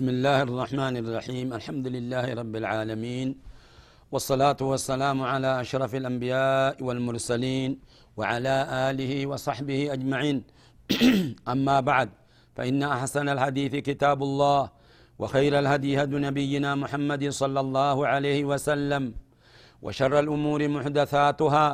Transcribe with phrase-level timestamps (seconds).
[0.00, 1.46] بسم الله الرحمن الرحيم.
[1.52, 3.28] الحمد لله رب العالمين.
[4.08, 7.70] والصلاة والسلام على أشرف الأنبياء والمرسلين
[8.16, 8.54] وعلى
[8.88, 10.36] آله وصحبه أجمعين.
[11.52, 12.08] أما بعد
[12.56, 14.70] فإن أحسن الحديث كتاب الله
[15.20, 19.12] وخير الهدي هدي نبينا محمد صلى الله عليه وسلم
[19.84, 21.66] وشر الأمور محدثاتها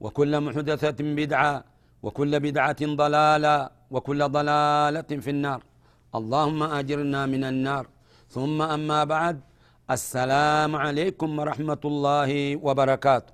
[0.00, 1.64] وكل محدثة بدعة
[2.04, 3.56] وكل بدعة ضلالة
[3.90, 5.71] وكل ضلالة في النار.
[6.18, 7.84] اللهم أجرنا من النار.
[8.34, 9.36] ثم أما بعد
[9.90, 12.30] السلام عليكم ورحمة الله
[12.66, 13.32] وبركاته.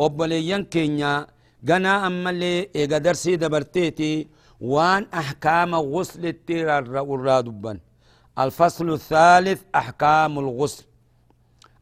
[0.00, 1.26] أبليين كينيا
[1.68, 4.28] جنا أما اللي إيجا درسي دبرتيتي
[4.60, 7.78] وان أحكام غسل التير الرادبان
[8.38, 10.84] الفصل الثالث أحكام الغسل.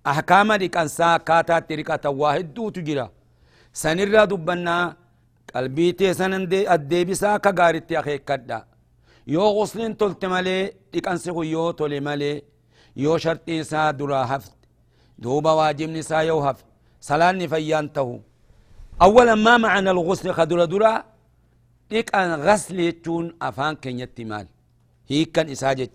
[0.07, 3.11] أحكام دي كان ساكاتا تريكا واحد دو تجرا.
[3.73, 4.97] سنرى دبنا
[5.55, 8.72] قلبيتي سنن دي الديبي ساكا غارتي أخي كدا.
[9.27, 12.43] Guslin tolte malee dhiqansi kun yoo tole malee
[12.97, 14.69] yoo sharxii isaa duraa hafte
[15.23, 16.65] duuba waajibni isaa yoo hafe
[17.01, 18.23] salaanni fayyaan tahu
[19.03, 21.05] أولا ما معنى الغسل خدرة درا
[22.15, 24.47] أن غسل يتون أفان كن يتمال
[25.09, 25.89] هي كان إساء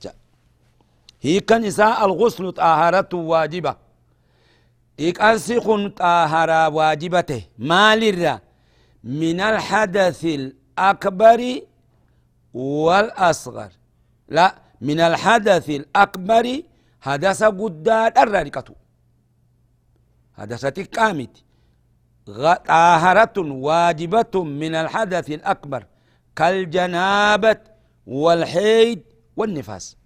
[1.22, 3.76] هي كان إساء الغسل طهارة واجبة.
[4.98, 7.42] ديك أنسخن طهارة واجبته.
[7.58, 8.40] مال
[9.04, 11.62] من الحدث الأكبر
[12.54, 13.72] والأصغر.
[14.30, 16.62] لا من الحدث الأكبر
[17.02, 18.76] حدث قداد الرارقة
[20.38, 21.44] حدثت كامت
[22.26, 25.86] طاهرة واجبة من الحدث الأكبر
[26.36, 27.58] كالجنابة
[28.08, 29.02] والحيد
[29.38, 29.98] والنفاس.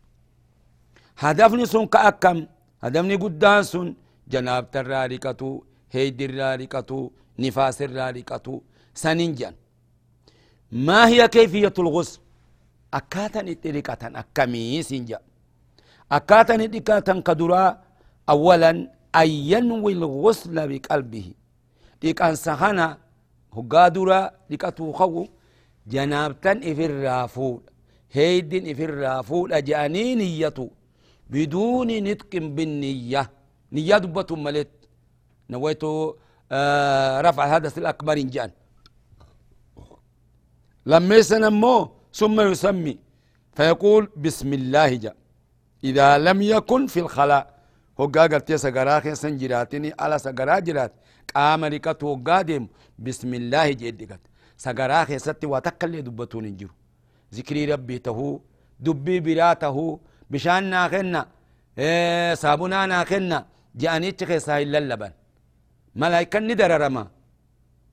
[1.18, 2.46] هدفني سن كأكم.
[2.82, 3.96] هدفني قدان سن.
[4.28, 5.62] جنابة الرارقة
[5.92, 8.62] هيد الرارقة نفاس الرارقة
[8.94, 9.54] سننجن
[10.72, 12.20] ما هي كيفية الغسل؟
[14.84, 15.20] Siin jedha
[16.10, 17.70] akkaataan itti dhiqatan ka duraa
[18.28, 18.78] awwalan
[19.14, 21.34] an yanwi lghusla biqalbihi
[22.02, 22.98] dhiqansa kana
[23.56, 24.20] hoggaa dura
[24.50, 25.28] dhiqatuu qabu
[25.88, 27.72] janaabtan ifirraa fuudha
[28.16, 30.66] heeydin ifirraa fuudha je'anii niyyatu
[31.32, 33.24] biduuni nitqin binniyya
[33.72, 34.72] niyyaa dubbatun malet
[35.50, 35.92] nawaitu
[37.26, 38.52] رفع الحدث الأكبر جان
[40.86, 42.96] لما يسنمو ثم يسمي.
[43.58, 45.16] فيقول بسم الله جاء
[45.84, 47.44] إذا لم يكن في الخلاء
[48.00, 50.92] هقا قلت سقرا خيسن جراتني على سقرا جرات.
[51.36, 51.66] قام
[52.50, 52.64] ديم.
[53.00, 54.22] بسم الله جدقت
[54.58, 56.74] سقرا خيستي وتقل دبتون إنجرو.
[57.36, 58.40] ذكري ربي تهو
[58.80, 59.78] دبي براته
[60.32, 61.22] بشان ناخنا
[61.78, 63.46] إيه صابونا ناخنا
[63.76, 65.12] جاني خيسا إلا اللبن.
[65.96, 67.04] ملايكا ندر رما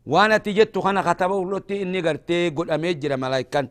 [0.06, 3.68] وأنا تجت خنا خطبه ولوتي إني قرتي قل أميجر ملايكا.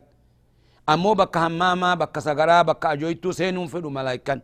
[0.96, 4.40] Bakka hammaamaa bakka sagaraa bakka ajoytuu seenuun fedhu malaayikan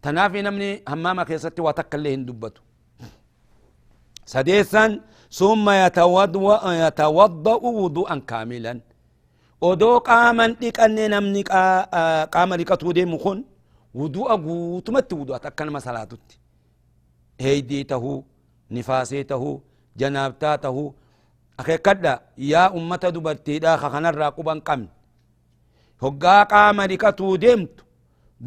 [0.00, 2.60] tanaaf namni hammaama keessatti waa takka illee hin dubbatu
[4.24, 8.80] sadeessan summa yatawadda'u wudu'an kaamilan
[9.60, 13.38] odoo qaaman dhiqanne namni qaama dhiqatuu deemu kun
[13.94, 16.36] wudu'a guutumatti wudu'ata akka nama salaatutti
[17.44, 18.24] heeydii tahuu
[18.70, 19.62] nifaasee tahuu
[19.96, 20.94] janaabtaa tahuu
[21.58, 24.88] akeekkadha yaa ummata dubartiidha ka kanarraa quban qabne
[26.02, 27.84] hoggaa qaama dhiqatuu deemtu.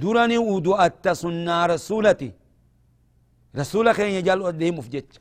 [0.01, 2.29] Durani udu'atta sunnaa rasuulati.
[3.59, 5.19] Rasuula keenya jal deemuuf jecha.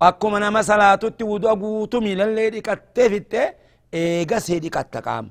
[0.00, 3.40] Akkuma nama salaatutti wudu'a guutumi lallee dhiqattee fitte
[3.92, 5.30] eegasee dhiqatta qaama.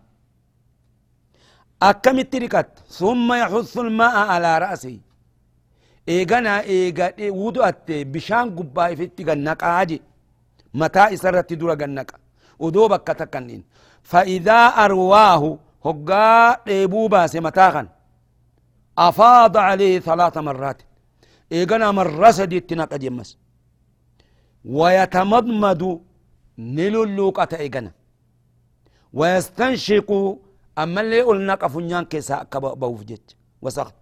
[1.90, 2.82] Akkamitti dhiqatta?
[2.90, 5.00] Summa yaxusu lma'a alaa ra'asii
[6.14, 9.98] eeganaa eegadhe wudu'atte bishaan gubbaa ifitti gannaqaa je.
[10.74, 12.16] Mataa isarratti dura gannaqa.
[12.60, 13.64] Udoo bakka takkan dhiin
[14.12, 15.50] fa'idaa arwaahu
[15.88, 17.88] هقا ديبوبا سمتاخن
[18.98, 20.80] أفاض عليه ثلاث مرات
[21.52, 23.30] إيقنا مرة سديت تنقى جمس
[24.66, 25.82] ويتمضمد
[26.58, 27.92] نللوقة إيقنا
[29.14, 30.10] ويستنشق
[30.82, 33.28] أما اللي قلنا قفنيان كيسا بوف جج
[33.64, 33.96] وسخط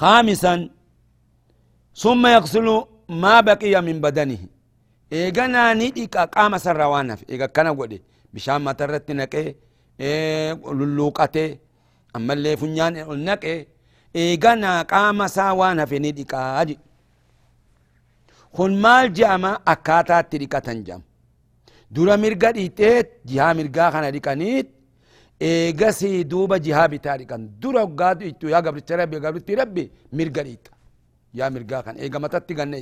[0.00, 0.54] خامسا
[2.02, 2.84] ثم يغسل
[3.22, 4.42] ما بقي من بدنه
[5.18, 7.98] eeganaa ni dhiqa qaama sarraa waan hafe eega akkana godhe.
[8.34, 8.62] Bishaan
[10.78, 11.50] lulluuqatee
[12.16, 13.58] ammallee funyaan ol naqee
[14.22, 16.80] eeganaa qaama isaa waan hafe ni dhiqaa jedhe
[18.56, 21.04] kun maal je'ama akkaataatti dhiqatan jedhama
[21.94, 24.68] dura mirga dhiixeet jihaa mirgaa kana dhiqaniit
[25.50, 29.84] eegasii duuba jihaa bitaa dhiqan dura hoggaa dhiixu yaa gabricha rabbi gabritti rabbi
[30.18, 30.72] mirga dhiixa
[31.38, 32.76] yaa mirgaa kana eega matatti ganna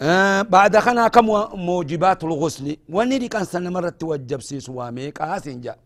[0.00, 2.76] dhixe بعد خنا كم موجبات الغسل.
[2.88, 5.76] وني كان سنة مرة توجب سيس وامي قاسين جا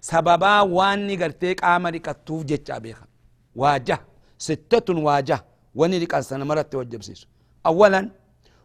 [0.00, 3.06] سببا واني قرتيك آمري كتوف جتشا بيخا
[3.56, 4.00] واجه.
[4.38, 5.44] ستة واجه.
[5.74, 7.26] وني كان سنة مرة توجب سيس
[7.66, 8.10] أولا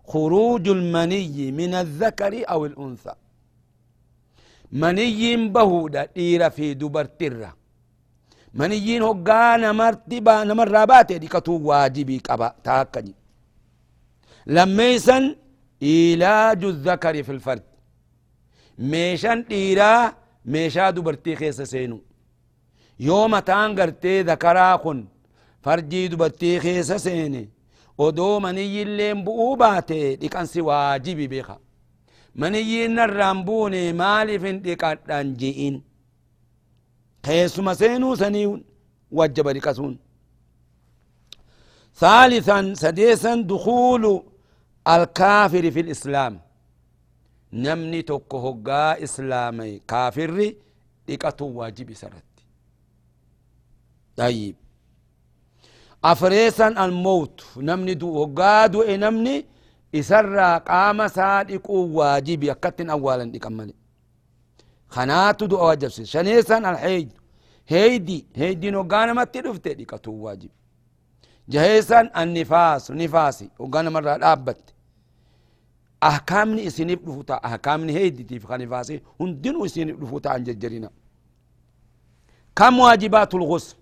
[0.08, 3.14] خروج المني من الذكر أو الأنثى.
[4.72, 7.56] مني بهودا إيرا في دبر ترة
[8.54, 13.16] منيين هقانا مرتبا نمر راباتي دي كتو واجبي كبا تاكني.
[14.48, 15.36] لميسا
[15.84, 17.64] إيلاج الذكر في الفرد
[18.78, 20.14] ميشان إيرا
[20.46, 22.00] ميشا دبرتي خيس سينو
[23.00, 25.06] يوم تانغرتي ذكرا خن
[25.64, 27.50] فرجي دبرتي خيس سيني
[27.98, 31.60] ودو مني اللين بؤو باتي ديكانسي واجبي بيخا
[32.36, 35.84] مني نرامبوني مالي فين ديكاتان جئين
[37.26, 38.64] خيسما سينو سنيون
[39.12, 39.98] وجب ديكاسون
[42.02, 44.24] ثالثا سديسا دخول
[44.88, 46.42] الكافر في الإسلام.
[47.54, 49.80] نمني توكو هقا إسلامي.
[49.88, 50.54] كافر
[51.08, 52.24] ديكاتو واجب سرت
[54.16, 54.56] طيب.
[56.04, 57.46] أفريسا الموت.
[57.58, 59.46] نمني دو هقا دو نمني.
[59.96, 63.74] إسرى قام صادق واجب يكتن أولا ديكمالي
[64.90, 67.14] خناتو دو واجب شنيسا الحيد.
[67.68, 68.26] هيدي.
[68.36, 70.50] هيدي نوغانا ما تدفت ديكاتو واجب
[71.50, 72.92] جهيسا النفاس.
[72.92, 73.50] نفاسي.
[73.60, 74.75] وقانا مرة دابت.
[76.10, 80.90] أحكامني إسنب دفوتا أحكامني هيدي تيف خنفاسي هندنو إسنب دفوتا عن ججرنا
[82.56, 83.76] كم واجبات الغسل؟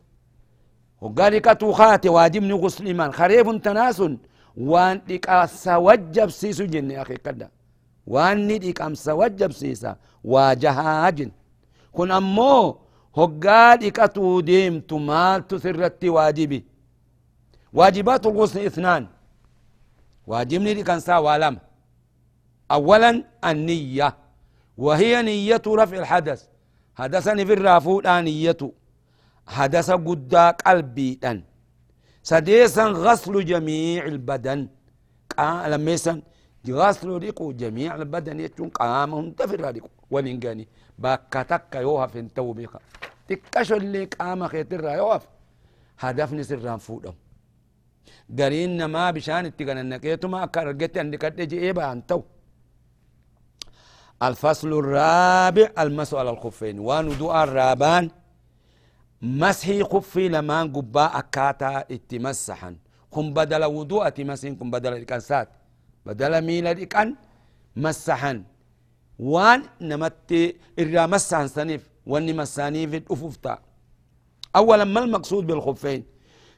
[1.02, 3.12] وقال كتو خاتي واجبني غسل إيمان.
[3.12, 4.04] خريف تناس
[4.58, 7.50] وان ديك سوجب سيسو جن أخي كدا.
[8.08, 11.32] وان ديك أم سوجب سيسا واجهاجن
[11.92, 12.78] كن أمو
[13.18, 16.66] هقال إكتو ديمتو مالتو سرتي واجبي.
[17.74, 19.08] واجبات الغسل إثنان.
[20.28, 20.84] واجبني دي
[22.74, 23.12] اولا
[23.50, 24.10] النية
[24.78, 26.40] وهي نية رفع الحدث.
[27.00, 28.62] حدثني في الرافود نية.
[29.56, 30.36] حدث قد
[30.66, 31.38] قلبي دن.
[32.24, 34.60] سديسا غسل جميع البدن.
[35.72, 36.22] لما يسن
[36.80, 39.90] غسل ريقو جميع البدن يتون قامهم تفر ريقو.
[40.14, 40.66] ولنغاني
[41.00, 42.80] باكتك يوهف انتو بيخا
[43.28, 45.24] تكشو اللي قام خيتر يوهف.
[46.00, 47.16] هدفني سران فودهم
[48.40, 52.22] قرين ما بشان اتقن النكيتو ما كرقت عندك تجي إيه أنتو.
[54.28, 56.80] الفصل الرابع المسح على الخفين.
[56.80, 58.10] وندوء الرابان
[59.22, 62.76] مسحي خفي لما قبا أكاتا اتمسحا
[63.14, 65.50] كن بدل وضوء تمسحين كن بدل الكنسات
[66.06, 67.16] بدل ميل الإكان
[67.76, 68.44] مسحا
[69.20, 70.32] وان نمت
[70.80, 73.60] إرى مسحا سنيف وان مسانيف الأفوفتا
[74.56, 76.04] أولا ما المقصود بالخفين؟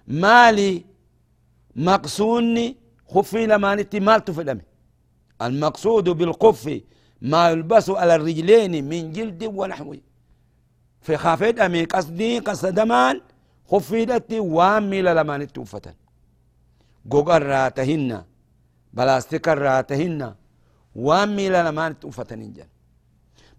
[0.08, 0.86] مالي
[1.76, 2.78] مقصوني
[3.08, 4.62] خفي لما نتي مال تفلمي
[5.42, 6.82] المقصود بالخف
[7.32, 10.02] ما يلبس على الرجلين من جلد ونحوه.
[11.06, 13.16] في خافيت أمي قصدي قصدمان
[13.72, 15.94] خفي دتي وامي لما نتي وفتن
[17.12, 18.12] جوجر راتهن
[18.96, 20.22] بلاستيك راتهن
[20.96, 22.70] وامي لما نتي وفتن جن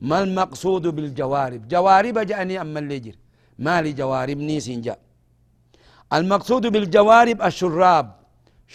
[0.09, 3.17] ما المقصود بالجوارب؟ جوارب جاني أما اللي جر
[3.65, 4.97] مالي جوارب نيسين جا
[6.13, 8.07] المقصود بالجوارب الشراب.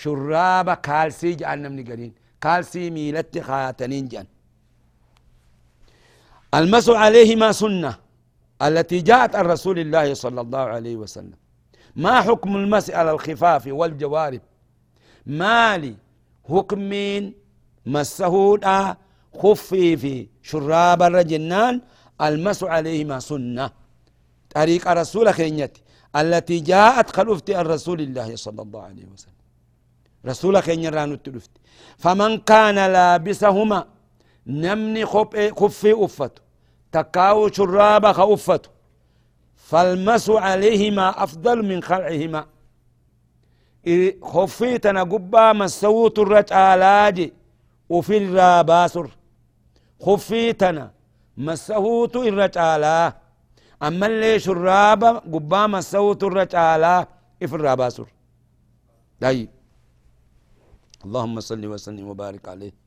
[0.01, 2.13] شراب كالسي جعلنا من قرين.
[2.43, 4.25] كالسي ميلت خاتنين جان
[6.53, 7.95] المس عليهما سنة
[8.61, 11.39] التي جاءت عن رسول الله صلى الله عليه وسلم.
[11.95, 14.41] ما حكم المس على الخفاف والجوارب؟
[15.25, 15.95] مالي
[16.49, 16.91] حكم
[17.85, 18.97] مسه
[19.41, 21.81] خفي في شراب الرجنان.
[22.21, 23.71] المس عليهما سنة.
[24.49, 25.81] طريق رسول خينيتي.
[26.15, 29.33] التي جاءت خلفت عن رسول الله صلى الله عليه وسلم.
[30.25, 31.49] رسول خين رانو تلفت.
[31.97, 33.87] فمن كان لابسهما
[34.47, 35.05] نمني
[35.51, 36.41] خفي أفته.
[36.91, 38.69] تكاو شراب خفته
[39.55, 42.45] فالمس عليهما أفضل من خلعهما.
[44.21, 47.31] خفيتنا قبا مسوت الرجالاج
[47.89, 49.11] وفي الراباسر.
[50.01, 50.91] خفيتنا
[51.37, 53.13] مسهوت الرجالا
[53.83, 57.07] أما اللي شراب قبا مسوت الرجالا
[57.39, 58.07] في الراباسر.
[59.21, 59.49] طيب.
[61.05, 62.80] اللهم صل وسلم وبارك عليه.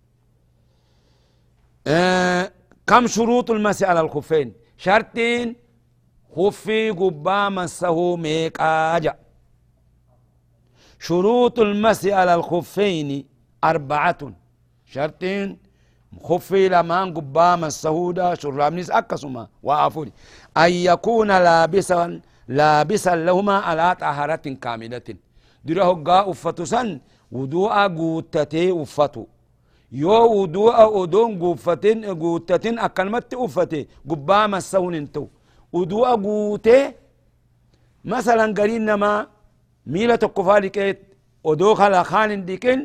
[1.86, 2.52] آه
[2.86, 5.56] كم شروط المسح على الخفين؟ شرطين.
[6.36, 9.14] خفي قبا مسه ميقاجا
[11.00, 13.26] شروط المسح على الخفين
[13.64, 14.32] أربعة.
[14.86, 15.58] شرطين.
[16.22, 20.12] خفي لمان قبا مسه دا شرامنيس أكسما وعفوري
[20.56, 25.08] أن يكون لابسا لابسا لهما على طهارة كاملة.
[25.64, 27.00] دره قا أفتسن
[27.32, 29.26] ودوء قوتتي أفتو.
[30.02, 35.26] Yoo udu'a odoon guuffatin guuttatin akkanumatti uffate gubbaa massahun hin ta'u
[35.80, 36.82] udu'a guutee
[38.12, 39.18] masalan gariin namaa
[39.92, 40.90] miila tokko faa dhiqee
[41.50, 42.80] odoo kala kaan hin dhiqin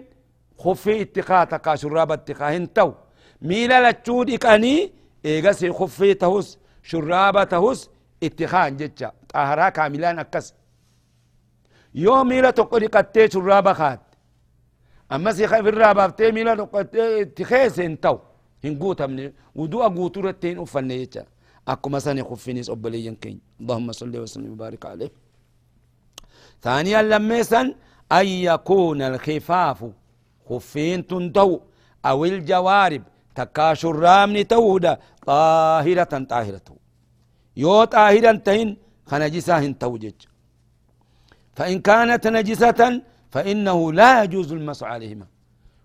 [0.63, 2.91] kuffii itti kaa takkaa shurraaba itti kaa hin ta'u
[3.49, 4.79] miila lachuu dhiqanii
[5.31, 6.47] eegas kuffii tahus
[6.89, 7.79] shurraaba tahus
[8.27, 10.53] itti kaan jecha xaharaa kaamilaan akkas
[12.03, 14.01] yoo miila tokko dhiqattee shurraaba kaat
[15.11, 16.53] أما سي خايف الرابع بتي ميلا
[17.35, 18.17] تخيس انتو.
[18.65, 21.25] هنقو تمني ودو أقوتو رتين أفني يجا.
[21.67, 23.39] أكو مثلا خفينيس أبلي ينكين.
[23.61, 25.11] اللهم صل وسلم وبارك عليه.
[26.61, 27.61] ثانيا لميسا
[28.11, 29.79] أن يكون الخفاف
[30.49, 31.59] خفين تنتو
[32.05, 33.03] أو الجوارب
[33.35, 36.67] تكاشر رامني تودا طاهرة طاهرة.
[37.57, 38.77] يو طاهرة تهين
[39.09, 40.21] خنجسا هنتو جج
[41.55, 45.27] فإن كانت نجسة فإنه لا يجوز المسح عليهما.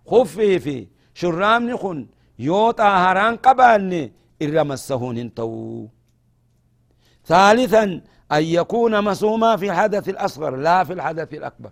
[0.06, 2.06] خفي في شرام نخن
[2.38, 5.86] يوطا هران قبالني إرى مسهون انتو
[7.26, 7.84] ثالثا
[8.32, 11.70] أن يكون مسوما في الحدث الأصغر لا في الحدث الأكبر.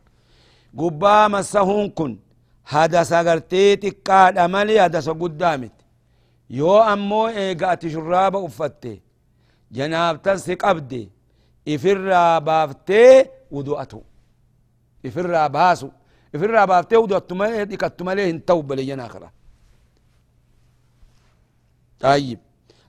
[0.79, 2.19] قبا مسهون كن.
[2.65, 5.73] حدث أغرتي تكاد أملي حدث قدامت.
[6.51, 9.01] يو أمو إيقات شراب أفتي
[9.73, 11.11] جناب تنسك أبدي
[11.69, 14.03] إفر بافتي ودوأته.
[15.09, 15.93] Ifirraa baasu
[16.35, 19.31] ifirraa baaftee udattu malee dhiqattu malee hin ta'u baliyyan akhira
[22.01, 22.39] طيب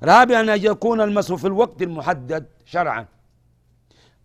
[0.03, 3.05] رابعا أن يكون المسح في الوقت المحدد شرعا.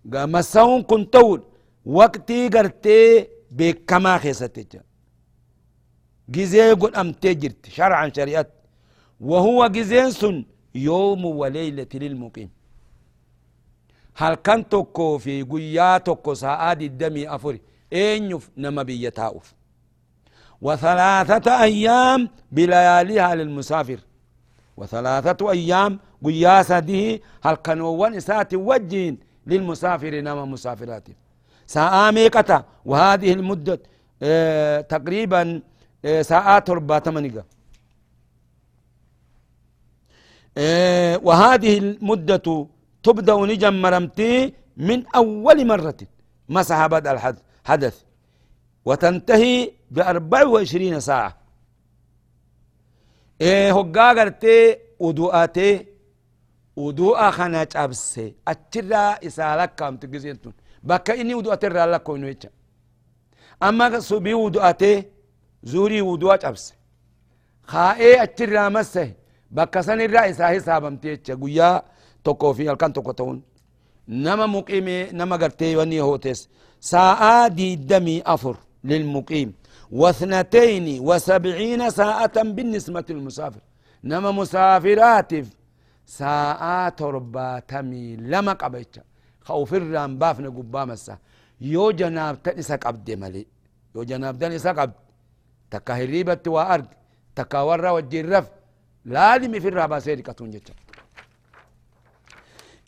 [0.05, 1.43] مسون كن تول
[1.87, 4.83] وقتي قرتي بكما خيستك.
[6.29, 8.51] جزي قل أم تجرت شرعا شريعت
[9.21, 12.51] وهو جزين سن يوم وليلة للمقيم.
[14.17, 19.11] هل كان توكو في قياتوكو ساعات الدمي أفري؟ Eenyuf nama biyya
[20.63, 24.01] وثلاثة أيام بلياليها للمسافر.
[24.77, 28.07] وثلاثة أيام قياسة ديه هل كانوا
[28.55, 31.09] وجين للمسافر نما مسافرات
[32.29, 33.81] قطع وهذه المدة
[34.23, 35.63] آه تقريبا
[36.05, 37.45] آه ساعات ربع ثمانية
[40.59, 42.67] آه وهذه المدة
[43.03, 46.01] تبدأ نجم مرمتي من أول مرة.
[46.49, 47.37] مسح بدأ الحد.
[47.69, 47.97] حدث
[48.85, 51.33] وتنتهي بأربع وعشرين ساعة.
[53.41, 55.87] إيه هقا قرتي ودوءاتي
[56.77, 58.35] ودوء خنا جابسي.
[58.49, 62.51] أترى إسالك كام تجزينتون بكا إني ودوء ترى لك كوينويتشا
[63.63, 65.05] أما سبي ودوءاتي
[65.63, 66.75] زوري ودوء جابسي.
[67.73, 69.13] خائي أترى مسه
[69.51, 71.83] بكا سن الرئيس حسابمتي قويا
[72.25, 73.39] توكو في الكان توكو
[74.09, 76.49] نما مقيمي نما قرتي وني هوتس
[76.81, 79.55] ساعة دي دمي أفر للمقيم.
[79.91, 83.61] واثنتين وسبعين ساعة بالنسبة للمسافر.
[84.05, 85.33] نما مسافرات
[86.07, 89.01] ساعة ترباتمي لما قبيتش
[89.41, 91.19] خوف الرام بافنا قبام السا
[91.61, 93.47] يو جناب تنسى قبد ملي.
[93.95, 94.93] يو جناب تنسى قبد
[95.71, 96.87] تكا هريبة وأرض
[97.37, 98.47] تكا ورا وجرف
[99.05, 100.73] لازم في الرابع سيري كتون جتا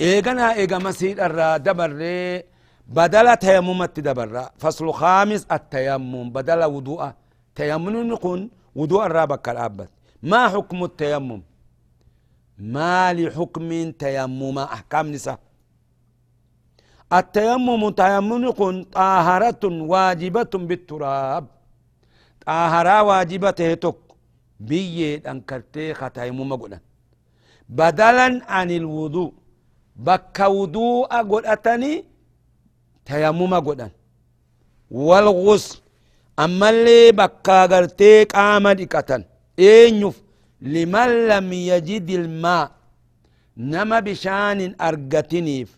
[0.01, 1.91] إيغانا إيغا مسيد الرا دبر
[2.91, 6.31] بدل تيمم تدبر فصل خامس التيمم.
[6.37, 7.03] بدل وضوء.
[7.55, 9.89] تيمم نكون وضوء الرابك الأبد.
[10.23, 11.43] ما حكم التيمم؟
[12.59, 15.39] ما لحكم تيمم؟ أحكام نساء.
[17.13, 21.45] التيمم تيمم يكون طاهرة واجبة بالتراب.
[22.47, 23.51] طاهرة واجبة
[23.85, 23.99] تك
[24.61, 26.81] بيه أنكرتي ختيمم قلنا.
[27.69, 29.33] بدلا عن الوضوء.
[29.97, 32.10] بك وضوء قلتني
[33.05, 33.91] تيمم قدن
[34.91, 35.79] والغسل
[36.39, 39.23] أما اللي بكا غرتي قام دكتن
[39.59, 40.17] إينيف
[40.61, 42.71] لمن لم يجد الماء
[43.57, 45.71] نما بشان أرقتنيف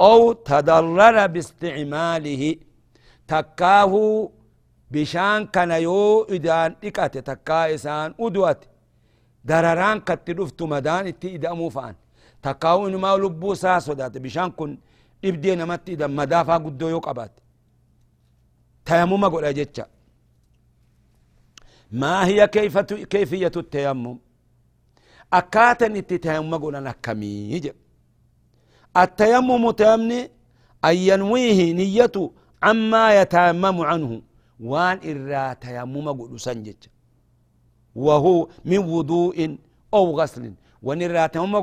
[0.00, 2.42] أو تضرر باستعماله
[3.28, 3.92] تكاه
[4.90, 8.64] بشان كان يو إدان إكات تكا إسان أدوات
[9.44, 11.94] درران كتلفت مدان إتي إدامو فان
[12.42, 13.10] تكاو إنما
[14.24, 14.78] بشان كن
[15.24, 17.40] dhibdee namatti madaafaa guddoo yoo qabaate
[18.84, 19.84] tayamuma godha jecha.
[21.94, 22.78] ما هي كيف
[23.12, 24.18] كيفية التيمم
[25.32, 27.70] أكاتا التيمم قولنا كميج
[28.96, 30.20] التيمم تيمني
[30.84, 34.22] أن ينويه نيته عما يتيمم عنه
[34.60, 36.82] وان إرى تيمم قول سنجج
[37.94, 39.56] وهو من وضوء
[39.94, 40.44] أو غسل
[40.82, 41.54] وان إرى تيمم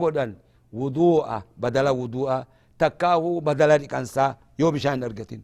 [0.74, 2.44] وضوء بدل وضوء
[2.84, 4.26] تكاه بدل الإنسا
[4.60, 5.42] يو بشان أرقتين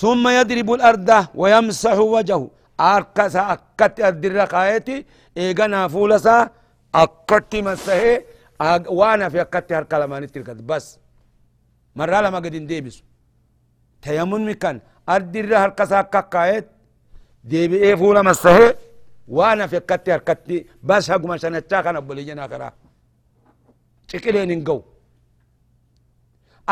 [0.00, 2.44] ثم يضرب الأرض ويمسح وجهه.
[2.80, 4.96] أركس أكت الدر قايتي
[5.40, 6.36] إيغانا فولسا
[7.04, 8.10] أكت مسحه
[8.98, 10.86] وأنا في أكت هركلمان تلك بس
[11.98, 12.96] مرة لما قد ديبس
[14.02, 14.76] تيمون مكان
[15.14, 16.66] الدر هركس أكت
[17.50, 18.68] ديبي إيه فولا مسحه
[19.36, 20.40] وأنا في أكت هركت
[20.88, 22.68] بس حق ما شنتشاكنا بوليجنا خرا.
[24.08, 24.78] تكلين نقو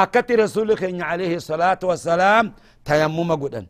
[0.03, 0.69] أكت رسول
[1.11, 2.45] عليه الصلاة والسلام
[2.85, 3.67] تيمم قدن.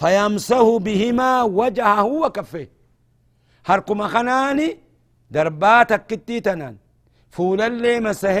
[0.00, 2.68] فيمسه بهما وجهه وكفيه
[3.68, 4.68] هركما خناني
[5.30, 6.76] دربات كتي تنان.
[7.34, 8.38] فول اللي مسه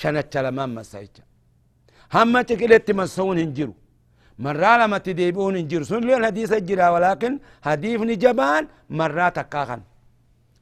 [0.00, 1.16] شنت لمان مسهيك
[2.14, 3.74] هم تكلت مسون هنجرو
[4.44, 7.32] مرة لما تديبون هنجرو سن لي الحديث الجرا ولكن
[7.66, 8.62] حديث نجبان
[9.00, 9.80] مرة تكاخن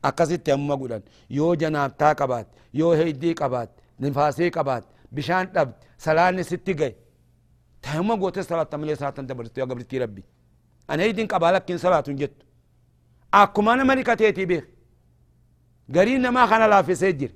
[0.09, 1.03] akkasitti amma godhan
[1.39, 2.47] yoo janaabtaa qabaat
[2.81, 3.71] yoo heeddii qabaat
[4.03, 6.95] nifaasii qabaat bishaan dhabd salaanni sitti gaye
[7.87, 10.25] تهما قوت صلاة تملي صلاة دبرت يا قبرتي ربي
[10.91, 12.35] أنا يدين قبالك كن صلاة جت
[13.35, 14.65] أكما أنا ملكة تيتي بيخ
[15.95, 17.31] قرين ما خنا لا في سجر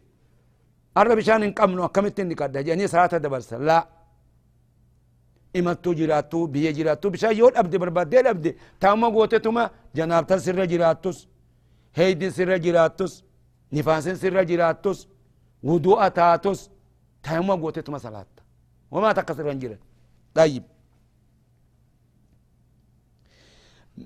[0.98, 3.78] أرى بشان إنكمنو أكمت نكاد يعني صلاة دبرت لا.
[5.56, 8.56] إمتو جراتو بيه جراتو بشا يول أبدي بربادي أبدي.
[8.80, 11.18] تهما قوت تما جناب سر جراتوس
[11.94, 13.24] هيدين سر جراتوس
[13.72, 15.08] نفاسين سر جراتوس
[17.28, 18.26] وضوء تاتوس تهما قوت تما صلاة
[18.90, 19.80] وما تكسر جرات
[20.34, 20.62] طيب.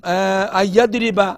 [0.04, 1.36] آه أن يضرب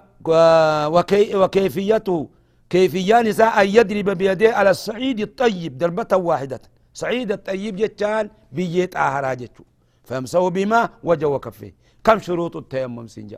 [0.93, 2.29] وكي وكيفيته
[2.69, 6.61] كيفية نساء أن يضرب بيديه على الصعيد الطيب ضربة واحدة.
[6.93, 9.63] صعيد الطيب جتان بيت آهرا جتو.
[10.03, 13.37] فامسوا بما وجه وكفيه كم شروط التيمم سنجا؟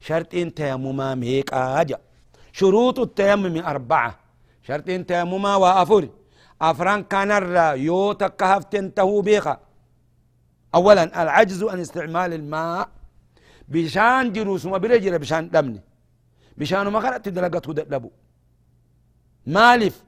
[0.00, 1.98] شرطين تيمما ميك آجا.
[2.52, 4.18] شروط التيمم أربعة.
[4.62, 6.08] شرطين تيمما وأفر.
[6.62, 9.60] أفران كان الرا يو تكهفتن تهو بيخا.
[10.74, 12.88] اولا العجز عن استعمال الماء
[13.68, 15.80] بشان جروس ما برجل بشان دمني.
[16.56, 18.10] بشان ما قرأت دلقته دلبو
[19.46, 20.04] مالف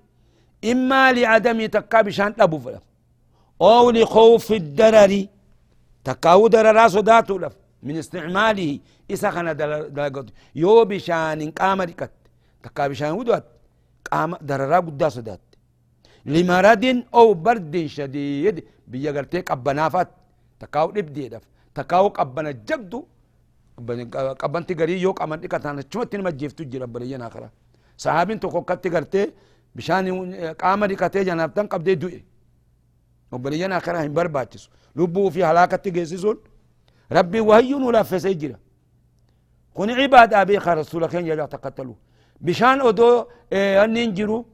[0.64, 2.82] إما لعدم تكا بشان دبو فلف.
[3.62, 5.26] أو لخوف الدرر
[6.04, 7.56] تكاو درر صداتو لف.
[7.82, 8.78] من استعماله
[9.10, 12.10] إسا خنا دلقته يو بشان قام ركت
[12.62, 13.44] تكا بشان ودوات
[14.12, 15.40] قام درر قد صدات
[16.32, 16.84] لمرض
[17.18, 18.56] أو برد شديد.
[18.90, 20.08] بيقرتك أبنافات
[20.60, 21.44] تكاو دبدي دف
[21.76, 23.00] تكاو قبنا جبدو.
[24.42, 27.48] قبنتي غري يو قمن دكتان چمت ما جفتو جرا برينا اخرا
[28.02, 29.22] صحابين تو كت غرتي
[29.76, 30.04] بشان
[30.62, 32.20] قام دكتي جنابتن قبدي دوئي.
[33.32, 34.64] وبرينا اخرا هم برباتس
[34.96, 36.36] لبو في هلاكت جيسون
[37.12, 38.58] ربي وهيون ولا فسجرا
[39.74, 41.98] كون عباد ابي رسول الله يجا تقتلوا
[42.40, 44.46] بشان اودو آه أنين جرو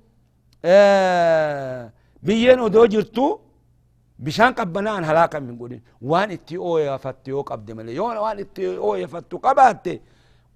[5.05, 9.39] هلاكا من قولين وان اتي أو يفتي أو قبد ملي يون وان اتي أو يفتو
[9.39, 9.87] قبات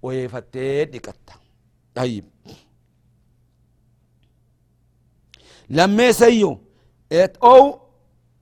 [0.03, 1.33] أو يفتي دكتا
[1.95, 2.25] طيب
[5.69, 6.59] لما يسيو
[7.11, 7.79] ات أو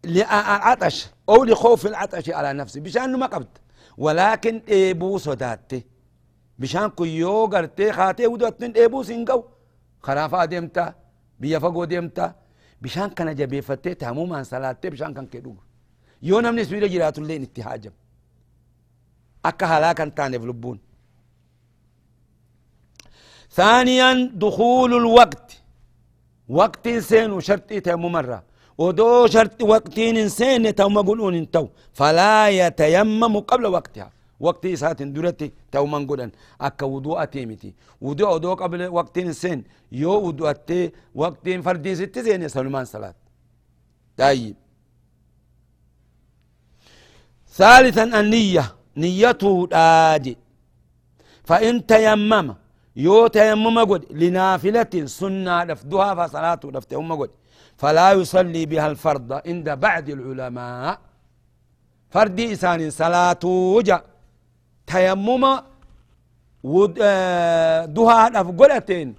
[0.03, 3.61] لعطش أو لخوف العطش على نفسي بشان ما قبت
[3.97, 5.83] ولكن ايبو صداتي
[6.59, 9.43] بشان كيو قرتي خاتي ودوتن ايبو سنقو
[10.01, 11.06] خرافة ديمتا
[11.39, 12.35] بيفقو ديمتا
[12.81, 15.55] بشان كان جبيفتي تماما صلاة بشان كان كدو
[16.27, 17.91] يو نمني سويرة جرات اللين اتهاجم
[19.45, 20.79] أكا هلاكا تاني فلبون
[23.57, 25.47] ثانيا دخول الوقت
[26.49, 28.43] وقت سين وشرط تيمم مرة
[28.77, 29.99] ودو شرط وقت
[30.39, 31.65] سين تيمم قلون انتو
[31.99, 37.73] فلا يتيمم قبل وقتها وقت ساعة درتي تو من قدن أكا وضوء تيمتي.
[38.01, 39.63] وضوء وضوء قبل وقت سن.
[39.91, 43.15] يو وضوء تي وقت فردي ست زين سلمان صلاة.
[44.17, 44.55] طيب.
[47.49, 48.75] ثالثا النية.
[48.97, 50.37] نيته داجي.
[51.43, 52.55] فإن تيمم.
[52.95, 54.05] يو تيمم قد.
[54.11, 57.29] لنافلة سنة لفدها فصلاة لفتهم قد.
[57.77, 60.99] فلا يصلي بها الفرض عند بعض العلماء.
[62.09, 64.03] فردي إسان صلاة وجه.
[64.87, 65.43] تيمم
[66.63, 66.93] ود
[67.95, 69.09] دها دف قلتين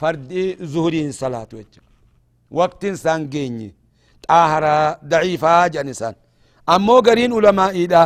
[0.00, 0.30] فرد
[0.72, 1.80] زهرين صلاة وجه
[2.50, 3.74] وقت سانجيني
[4.28, 4.76] طاهرة
[5.12, 6.14] ضعيفة جنسان
[6.68, 8.02] أمو قرين علماء إذا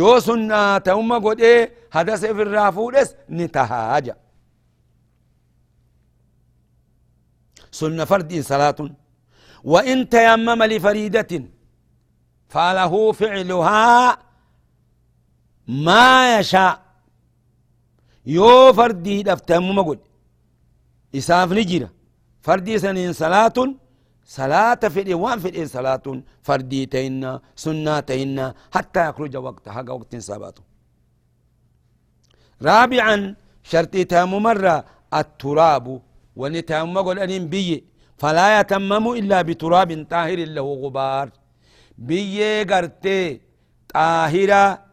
[0.00, 4.14] yoo sunnaa ta'umma godhee hadasa ifirraa fuudhes ni tahaaja
[7.72, 8.90] سنة فرد صلاة
[9.64, 11.32] وإن تيمم لفريدة
[12.48, 14.18] فله فعلها
[15.70, 16.82] ما يشاء.
[18.26, 19.98] يو فردي دفتم قل
[21.14, 21.90] إساف نجرة
[22.42, 23.58] فردي سنين صلاة
[24.26, 26.06] صلاة في الإيوان في الإن صلاة
[26.42, 30.62] فردي تينا سنة تينا حتى يخرج وقت حق وقت ساباته
[32.62, 36.02] رابعا شرطي تام مرة التراب.
[36.36, 37.84] ونتام قل أن بي
[38.18, 41.30] فلا يتمم إلا بتراب طاهر له غبار.
[41.98, 43.40] بي قرتي
[43.94, 44.89] طاهرة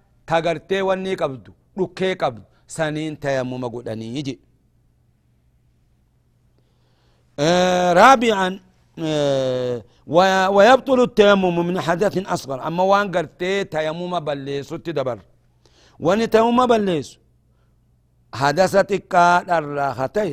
[1.22, 1.46] قبض
[1.80, 4.40] ركي قبض سنين تيمم قل أن يجي
[7.40, 8.60] آه رابعا
[10.56, 15.20] ويبطل التيمم من حدث أصغر أما وان قرتي تيمم بليسو تدبر
[16.00, 17.18] وان تيمم بليسو
[18.34, 19.16] حدثتك
[19.58, 20.32] الراختي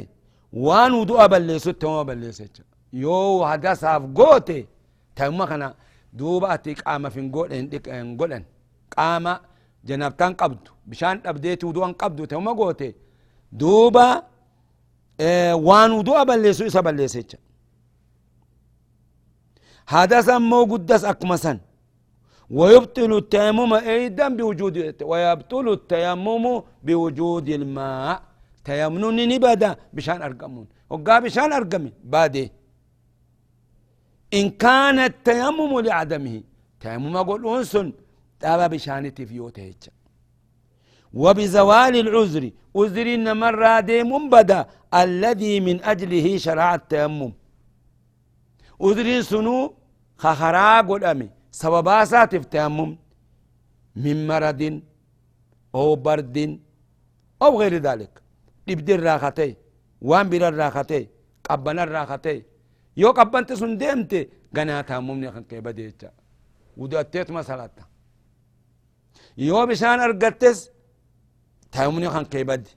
[0.53, 2.45] وان ودو بليسو تيمم بليسو
[2.93, 4.61] يو حدثها فقوتي
[5.17, 5.75] تيمم كان
[6.19, 8.45] دوبا أتيك قام في نقولن
[8.97, 9.27] قام
[9.89, 12.95] جنابتان قبض بشان أبديت ودوان قبض تيمم قوتي
[13.53, 14.23] دوبا
[15.21, 17.23] آه وان ودو بليسو إسا بليسو
[19.89, 21.53] هذا سمو قدس أكمسا
[22.59, 24.77] ويبطل التيمم أيضا بوجود
[25.11, 26.45] ويبطل التيمم
[26.87, 28.23] بوجود الماء.
[28.65, 30.67] تيمم نبدا بشان أرقمون.
[30.91, 32.53] وقا بشان أرقمي بادي
[34.39, 36.37] إن كان التيمم لعدمه.
[36.81, 37.93] تيمم أقول أنسن
[38.45, 39.67] تابا بشان تفيوته
[41.23, 42.45] وبزوال العذر
[42.79, 43.09] عذر
[43.43, 44.61] مر ديم بدا
[45.03, 47.33] الذي من أجله شرع التيمم
[48.89, 49.63] udriin sunuu
[50.23, 51.27] kakaraa godhame
[51.61, 52.91] sababaasaatiif tayammum
[54.05, 54.75] min maradin
[55.81, 56.51] oo bardin
[57.43, 58.13] أو غير ذلك
[58.69, 59.53] irraa katee
[60.09, 61.05] waan bira irraa katee
[61.47, 62.39] qabbana irraa katee
[63.03, 64.19] yoo qabbanti sun deemte
[64.57, 65.61] ganaa tayammumni kan kee
[69.37, 70.71] bishaan argattes
[71.71, 72.69] tayammumni kan kee bade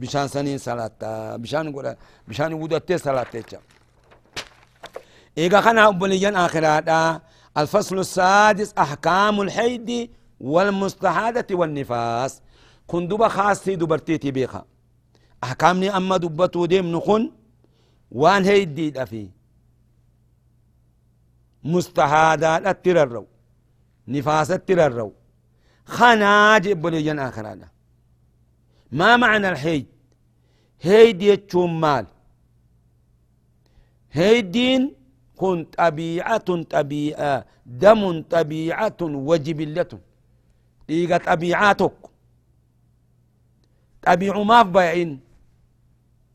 [0.00, 1.96] bishaan saniin salatta bishaan godha
[2.28, 3.60] bishaan wudattee salatta jecha.
[5.38, 7.20] إيغا خنا أبوليان آخراتا
[7.56, 12.42] الفصل السادس أحكام الحيد والمستحادة والنفاس
[12.86, 14.64] كن دوبا خاصي دوبرتيتي بيخا
[15.44, 17.32] أحكامني أما دبتو ديم نخن
[18.10, 19.30] وان هيدي دفي
[21.64, 23.26] مستحادات التررو
[24.08, 25.12] نفاس التررو
[25.84, 27.68] خناج أبوليان آخراتا
[28.92, 29.86] ما معنى الحيد؟
[30.80, 32.06] هيد يتشوم مال.
[34.12, 34.94] هيدين
[35.36, 39.98] كن طبيعة طبيعة دم طبيعة وجبلة.
[40.90, 41.92] إيغا طبيعاتك
[44.02, 45.20] طبيع ما بيعين.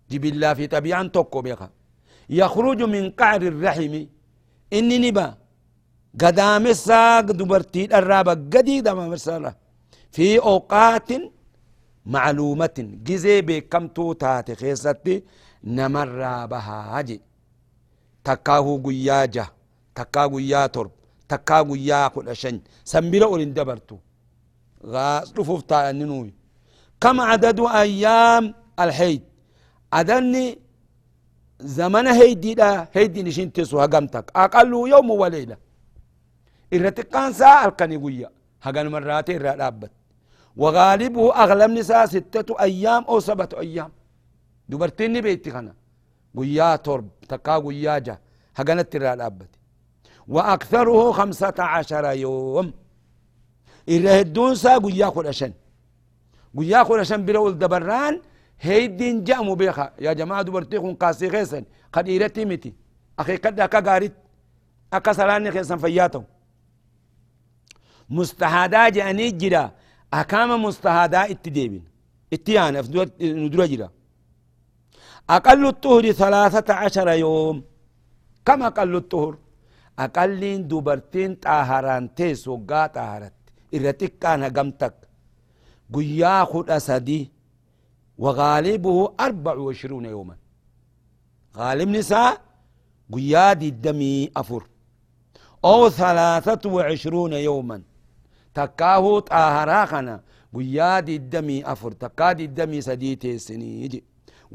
[0.10, 1.70] جبلا في طبيعة توكو بيخا
[2.30, 4.06] يخرج من قعر الرحم.
[4.74, 5.38] إني نبا.
[6.22, 9.52] قدام الساق دبرتي الرابة قدي دام مرسالة.
[10.12, 11.10] في أوقات
[12.06, 12.78] معلومة
[13.08, 15.24] جزي بكم توتات خيستي
[15.64, 17.04] نمر بها
[18.28, 19.52] takkaahu guyyaa jaha
[19.98, 20.96] takkaa guyyaa torba
[21.32, 24.00] takkaa guyyaa kudha shan sanbira olin dabartu
[25.36, 26.34] dhufuuf taa'anni nuyi
[27.02, 29.22] كم عدد أيام الحيد؟
[29.94, 30.60] عدني
[31.60, 35.58] زمن هيدي لا هيدي نشين تسو هقمتك أقل يوم وليلة.
[36.74, 39.92] إرتقان ساعة القني قوية هقن مرات الرابط
[40.58, 43.92] وغالبه أغلب نساء ستة أيام أو سبعة أيام
[44.70, 45.74] دبرتني بيتي خنا
[46.36, 48.18] قويا ترب تقا قويا جا
[48.56, 49.52] هقنت الرابط
[50.28, 52.74] وأكثره خمسة عشر يوم
[53.88, 55.54] إذا هدون سا قويا خلشن
[56.56, 58.22] قويا خلشن بلول دبران
[58.62, 62.74] هيدين جامو بيخا يا جماعة دبرتيكم قاسي خيسن قد إيرتي متي
[63.20, 64.14] أخي قد أكا قارت
[64.94, 66.24] أكا سلاني خيسن فياتو
[68.10, 69.72] مستحادا جاني جرا.
[70.14, 71.84] أكام مستحادا اتديبين
[72.34, 72.82] اتيانا
[73.22, 73.90] ندرا جرا.
[75.30, 77.64] أقل الطهر ثلاثة عشر يوم.
[78.46, 79.38] كم أقل الطهر؟
[80.00, 83.34] أقل دبرتين طاهران تيس وقا طاهرت.
[83.76, 84.96] إرتك كان قمتك.
[85.94, 87.32] قيا خد أسدي.
[88.18, 90.36] وغالبه أربع وعشرون يوما.
[91.58, 92.42] غالب نساء
[93.14, 94.64] قيا دي الدمي أفر.
[95.66, 97.82] أو ثلاثة وعشرون يوما.
[98.60, 100.16] تكاه طاهراخنا
[100.56, 101.92] قيا دي الدمي أفر.
[101.92, 104.04] تكاد الدمي سديتي سنيجي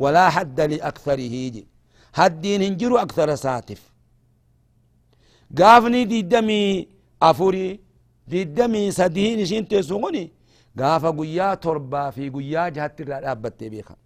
[0.03, 1.67] ولا حد لأكثره جي
[2.15, 3.83] هدين هنجرو أكثر ساتف.
[5.59, 6.89] قافني دي دمي
[7.23, 7.81] أفوري.
[8.29, 10.25] ديدمي سدين شين تسوني
[10.81, 13.97] غافا قويا تربا في قويا جهت الرابط بيخا.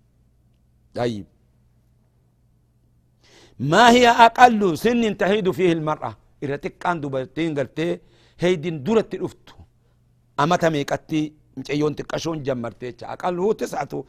[0.95, 1.27] طيب.
[3.71, 8.01] ما هي أقل سن تهيد فيه المرأة؟ إذا تكان دوبرتين قرتي.
[8.41, 9.56] هيدين دورة الأفتو
[10.41, 14.05] أما تميكتي مجيون تكشون جمرتي أقل هو تسعة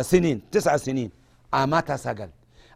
[0.00, 1.10] سنين تسع سنين
[1.54, 2.30] أما تسقل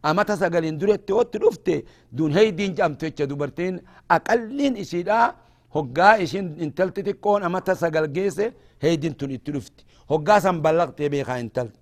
[0.04, 1.00] أما تسقل إن دورة
[1.34, 1.80] الأفتو
[2.12, 3.74] دون هيدين جمتي دوبرتين
[4.10, 5.34] أقلين إشيدا
[5.76, 8.46] hoggaa ishin intalti xiqqoon amata sagal geesse
[8.82, 9.84] heydin tun itti dhufti.
[10.10, 11.78] Hoggaa san ballaqxee beekaa intalti.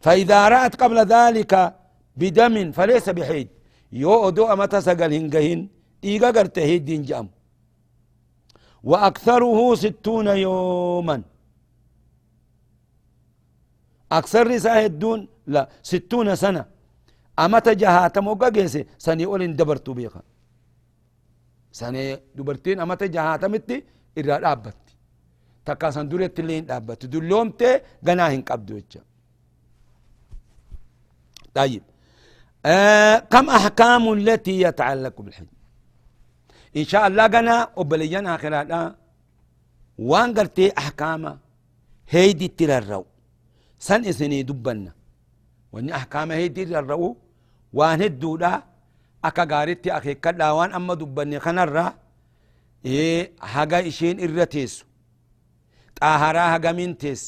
[0.00, 1.52] فإذا رأت قبل ذلك
[2.16, 3.48] بدم فليس بحيد
[3.92, 5.68] يو أدو أمتا سقل هنجهن
[6.04, 7.26] إيغا قرت هيدين جام
[8.84, 11.22] وأكثره ستون يوما.
[14.12, 16.64] أكثر رساه الدون؟ لا ستون سنة.
[17.38, 20.22] أمتا جهاتا موقع جيسي سني أولين دبرتو بيخا
[21.72, 23.84] سنة دبرتين أمتا جهاتمتي
[24.18, 24.94] إرى دابتي.
[25.64, 27.06] تكا سندورة اللين دابتي.
[27.06, 28.80] دلومتي غناهن قبدو
[31.54, 31.82] طيب.
[32.66, 35.46] آه كم أحكام التي يتعلق بالحج؟
[36.78, 38.70] إن شاء الله قنا وبلينا آخرات
[40.10, 41.22] وان قلتي أحكام
[42.12, 43.04] هيدي تلرو
[43.86, 44.92] سن إسني دبنا.
[45.72, 47.16] واني أحكام هيدي تلرو
[47.78, 48.52] وان هدودا
[49.28, 50.46] أكا قارتي أخي كلا.
[50.56, 51.86] وان أما دبني خنرا.
[52.84, 54.84] إيه هاقا إشين إرتيسو
[56.00, 57.22] طاهرا هاقا من تيس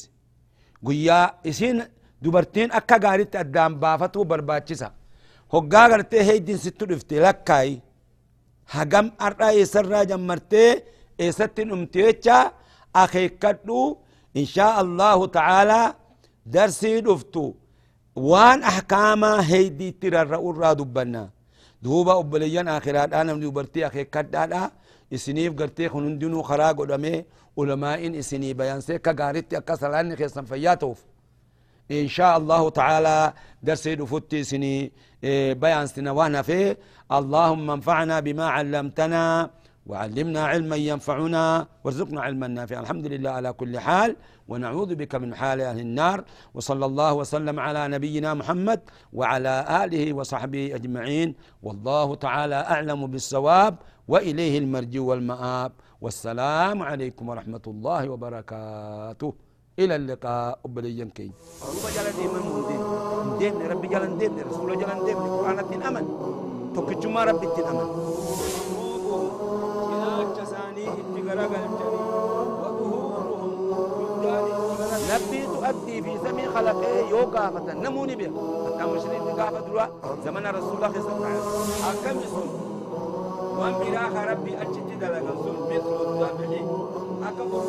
[0.85, 1.77] قويا إسين
[2.23, 4.87] dubartiin akka gaaritti addaan baafatuu barbaachisa
[5.53, 7.81] hoggaa gartee heydin sittu dhufte lakkaayi
[8.75, 10.69] hagam har'aa eessarraa jammartee
[11.25, 12.37] eessatti dhumte jecha
[13.03, 13.79] akeekkadhu
[14.41, 15.87] inshaa allahu ta'aalaa
[16.53, 17.43] darsii dhuftu
[18.31, 21.23] waan ahkaamaa heydiitti rarra'urraa dubbanna
[21.83, 24.63] duuba obboleeyyan akhiraadhaa namni dubartii akeekkadhaadha
[25.15, 27.25] isiniif gartee kun hundinuu karaa godhamee
[27.61, 31.01] ulamaa'in isinii bayansee akka gaaritti akka salaanni keessan fayyaa ta'uuf
[32.17, 33.33] شاء الله تعالى
[33.67, 34.91] درس دفتي سني
[35.61, 36.77] بيان سنوانا فيه
[37.11, 39.49] اللهم انفعنا بما علمتنا
[39.85, 42.79] وعلمنا علما ينفعنا وارزقنا علما نافعا.
[42.79, 44.15] الحمد لله على كل حال
[44.47, 46.23] ونعوذ بك من حال أهل النار.
[46.53, 48.79] وصلى الله وسلم على نبينا محمد
[49.13, 51.35] وعلى آله وصحبه أجمعين.
[51.63, 53.75] والله تعالى أعلم بالصواب
[54.07, 55.71] وإليه المرجو والمآب.
[56.01, 59.33] والسلام عليكم ورحمة الله وبركاته.
[59.79, 60.59] إلى اللقاء.
[60.65, 61.31] أبليا كي.
[66.77, 67.87] الدين أمن توكجما ربي الدين أمن
[75.11, 78.31] نبي تؤدي في زمن خلقه يوقع فتن نموني بها
[78.65, 79.85] حتى مشرين قافة دروا
[80.25, 82.49] زمن رسول الله صلى الله عليه وسلم أكم يسون
[83.57, 86.65] وان براخ ربي أجد دلقا سن مثل الذبح
[87.27, 87.63] أكبر